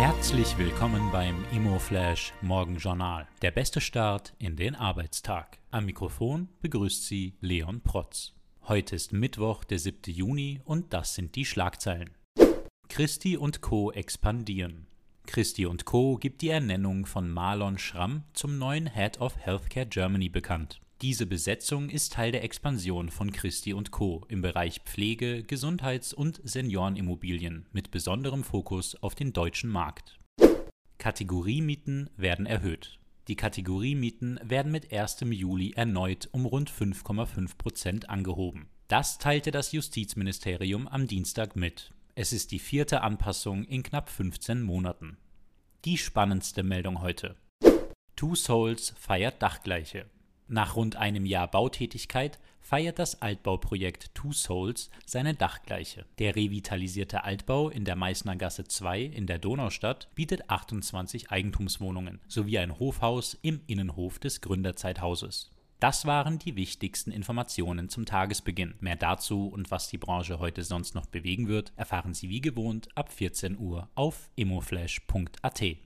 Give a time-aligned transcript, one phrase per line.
[0.00, 3.28] Herzlich willkommen beim ImmoFlash Morgenjournal.
[3.42, 5.58] Der beste Start in den Arbeitstag.
[5.70, 8.32] Am Mikrofon begrüßt Sie Leon Protz.
[8.62, 10.00] Heute ist Mittwoch, der 7.
[10.06, 12.16] Juni und das sind die Schlagzeilen.
[12.88, 13.92] Christi und Co.
[13.92, 14.86] expandieren.
[15.26, 16.16] Christi und Co.
[16.16, 20.80] gibt die Ernennung von Marlon Schramm zum neuen Head of Healthcare Germany bekannt.
[21.02, 24.26] Diese Besetzung ist Teil der Expansion von Christi Co.
[24.28, 30.18] im Bereich Pflege, Gesundheits- und Seniorenimmobilien mit besonderem Fokus auf den deutschen Markt.
[30.98, 32.98] Kategoriemieten werden erhöht.
[33.28, 35.20] Die Kategoriemieten werden mit 1.
[35.30, 38.68] Juli erneut um rund 5,5 Prozent angehoben.
[38.88, 41.94] Das teilte das Justizministerium am Dienstag mit.
[42.14, 45.16] Es ist die vierte Anpassung in knapp 15 Monaten.
[45.86, 47.36] Die spannendste Meldung heute.
[48.16, 50.04] Two Souls feiert Dachgleiche.
[50.52, 56.06] Nach rund einem Jahr Bautätigkeit feiert das Altbauprojekt Two Souls seine Dachgleiche.
[56.18, 62.58] Der revitalisierte Altbau in der Meißner Gasse 2 in der Donaustadt bietet 28 Eigentumswohnungen sowie
[62.58, 65.52] ein Hofhaus im Innenhof des Gründerzeithauses.
[65.78, 68.74] Das waren die wichtigsten Informationen zum Tagesbeginn.
[68.80, 72.88] Mehr dazu und was die Branche heute sonst noch bewegen wird, erfahren Sie wie gewohnt
[72.96, 75.76] ab 14 Uhr auf immoflash.at.